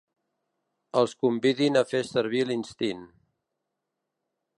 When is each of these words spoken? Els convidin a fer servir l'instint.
Els 1.01 1.11
convidin 1.25 1.77
a 1.81 1.83
fer 1.91 2.01
servir 2.07 2.41
l'instint. 2.53 3.05